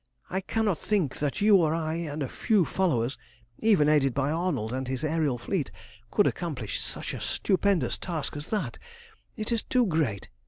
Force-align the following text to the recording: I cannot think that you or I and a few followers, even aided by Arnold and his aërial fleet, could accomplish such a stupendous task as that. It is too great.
I 0.31 0.41
cannot 0.41 0.79
think 0.79 1.19
that 1.19 1.41
you 1.41 1.57
or 1.57 1.75
I 1.75 1.93
and 1.93 2.23
a 2.23 2.27
few 2.27 2.65
followers, 2.65 3.19
even 3.59 3.87
aided 3.87 4.15
by 4.15 4.31
Arnold 4.31 4.73
and 4.73 4.87
his 4.87 5.03
aërial 5.03 5.39
fleet, 5.39 5.69
could 6.09 6.25
accomplish 6.25 6.81
such 6.81 7.13
a 7.13 7.21
stupendous 7.21 7.99
task 7.99 8.35
as 8.35 8.47
that. 8.49 8.79
It 9.37 9.51
is 9.51 9.61
too 9.61 9.85
great. 9.85 10.29